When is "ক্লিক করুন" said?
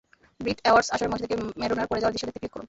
2.41-2.59